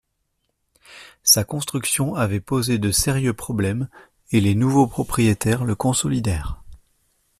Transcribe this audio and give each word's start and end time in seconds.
Sa 1.21 1.43
construction 1.43 2.15
avait 2.15 2.39
posé 2.39 2.79
de 2.79 2.89
sérieux 2.89 3.33
problèmes 3.35 3.87
et 4.31 4.41
les 4.41 4.55
nouveaux 4.55 4.87
propriétaires 4.87 5.63
le 5.63 5.75
consolidèrent. 5.75 6.63